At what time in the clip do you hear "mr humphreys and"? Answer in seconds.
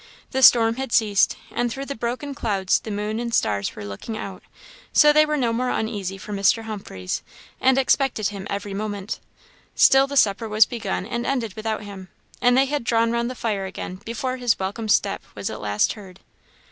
6.33-7.77